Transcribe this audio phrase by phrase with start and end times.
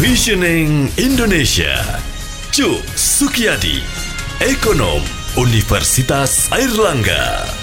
[0.00, 1.76] Visioning Indonesia.
[2.48, 3.84] Cuk Sukiyadi
[4.40, 5.04] Ekonom
[5.36, 7.61] Universitas Airlangga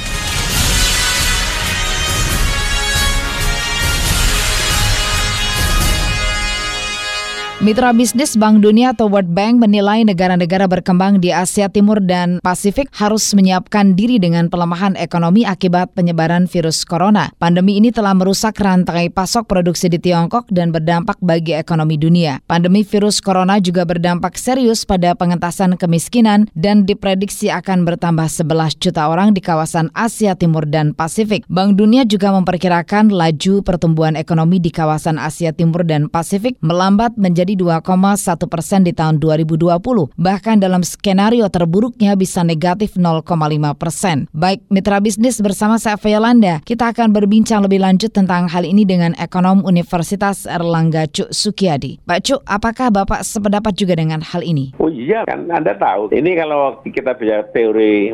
[7.60, 12.88] Mitra bisnis Bank Dunia atau World Bank menilai negara-negara berkembang di Asia Timur dan Pasifik
[12.96, 17.28] harus menyiapkan diri dengan pelemahan ekonomi akibat penyebaran virus corona.
[17.36, 22.39] Pandemi ini telah merusak rantai pasok produksi di Tiongkok dan berdampak bagi ekonomi dunia.
[22.47, 29.11] Pandemi virus corona juga berdampak serius pada pengentasan kemiskinan dan diprediksi akan bertambah 11 juta
[29.11, 31.44] orang di kawasan Asia Timur dan Pasifik.
[31.52, 37.48] Bank Dunia juga memperkirakan laju pertumbuhan ekonomi di kawasan Asia Timur dan Pasifik melambat menjadi
[37.50, 40.14] menjadi 2,1 persen di tahun 2020.
[40.14, 43.25] Bahkan dalam skenario terburuknya bisa negatif 0,5
[43.73, 44.30] persen.
[44.36, 49.14] Baik, mitra bisnis bersama saya Yolanda, kita akan berbincang lebih lanjut tentang hal ini dengan
[49.17, 52.02] ekonom Universitas Erlangga Cuk Sukiyadi.
[52.06, 54.73] Pak Cuk, apakah Bapak sependapat juga dengan hal ini?
[54.81, 56.09] Oh iya, kan Anda tahu.
[56.13, 58.13] Ini kalau kita bicara teori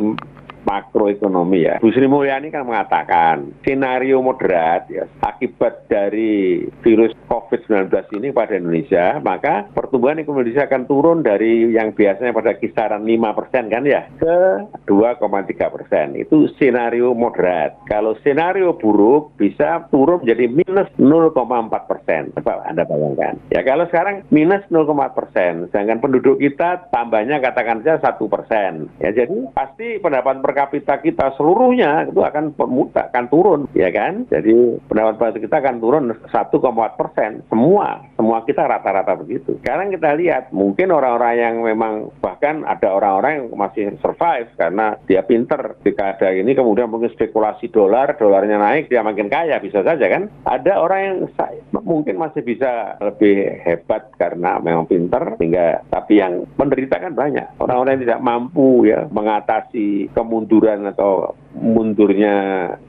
[0.65, 1.75] makroekonomi ya.
[1.79, 9.21] Bu Sri Mulyani kan mengatakan skenario moderat ya akibat dari virus COVID-19 ini pada Indonesia,
[9.21, 14.09] maka pertumbuhan ekonomi Indonesia akan turun dari yang biasanya pada kisaran 5 persen kan ya
[14.17, 14.37] ke
[14.89, 16.17] 2,3 persen.
[16.17, 17.77] Itu skenario moderat.
[17.85, 21.35] Kalau skenario buruk bisa turun menjadi minus 0,4
[21.85, 22.33] persen.
[22.33, 23.37] Coba Anda bayangkan.
[23.53, 28.89] Ya kalau sekarang minus 0,4 persen, sedangkan penduduk kita tambahnya katakan saja satu persen.
[28.97, 34.23] Ya jadi pasti pendapatan per kapita kita seluruhnya itu akan pemuda, akan turun, ya kan?
[34.31, 37.43] Jadi pendapatan kita akan turun 1,4 persen.
[37.51, 39.59] Semua, semua kita rata-rata begitu.
[39.59, 45.21] Sekarang kita lihat, mungkin orang-orang yang memang bahkan ada orang-orang yang masih survive karena dia
[45.21, 50.07] pinter ketika ada ini kemudian mungkin spekulasi dolar, dolarnya naik dia makin kaya bisa saja
[50.07, 50.31] kan?
[50.47, 51.17] Ada orang yang
[51.85, 57.61] mungkin masih bisa lebih hebat karena memang pinter sehingga tapi yang menderita kan banyak.
[57.61, 62.35] Orang-orang yang tidak mampu ya mengatasi kemunduran atau mundurnya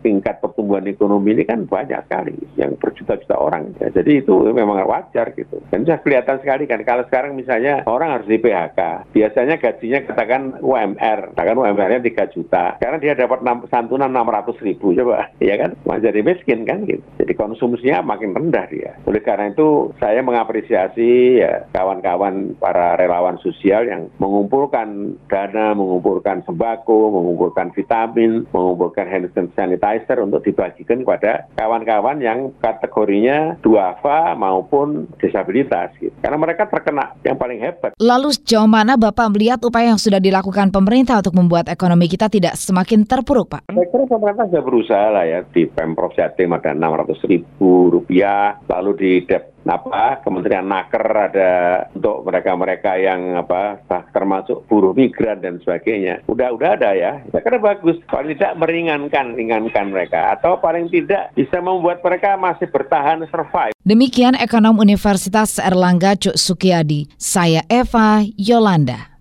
[0.03, 3.71] tingkat pertumbuhan ekonomi ini kan banyak sekali yang berjuta-juta orang.
[3.78, 3.88] Ya.
[4.03, 5.62] jadi itu memang wajar gitu.
[5.71, 10.43] Dan sudah kelihatan sekali kan kalau sekarang misalnya orang harus di PHK biasanya gajinya katakan
[10.60, 12.65] UMR katakan UMR-nya 3 juta.
[12.82, 13.41] Karena dia dapat
[13.71, 15.31] santunan 600 ribu coba.
[15.38, 15.78] Ya kan?
[16.03, 17.03] Jadi miskin kan gitu.
[17.22, 18.99] Jadi konsumsinya makin rendah dia.
[19.06, 27.15] Oleh karena itu saya mengapresiasi ya kawan-kawan para relawan sosial yang mengumpulkan dana mengumpulkan sembako
[27.15, 35.93] mengumpulkan vitamin mengumpulkan hand sanitizer untuk dibagikan kepada kawan-kawan yang kategorinya duafa maupun disabilitas.
[36.00, 36.17] Gitu.
[36.25, 37.93] Karena mereka terkena yang paling hebat.
[38.00, 42.56] Lalu sejauh mana Bapak melihat upaya yang sudah dilakukan pemerintah untuk membuat ekonomi kita tidak
[42.56, 43.61] semakin terpuruk, Pak?
[43.69, 45.41] Saya kira pemerintah sudah berusaha lah ya.
[45.44, 51.53] Di Pemprov Jatim ada 600 ribu rupiah, lalu di Dep apa Kementerian Naker ada
[51.93, 53.82] untuk mereka-mereka yang apa
[54.15, 56.22] termasuk buruh migran dan sebagainya.
[56.31, 57.22] Udah udah ada ya.
[57.34, 57.99] Saya kira bagus.
[58.06, 63.75] Paling tidak meringankan ringankan mereka atau paling tidak bisa membuat mereka masih bertahan survive.
[63.87, 67.06] Demikian ekonom Universitas Erlangga Cuk Sukiyadi.
[67.19, 69.16] Saya Eva Yolanda.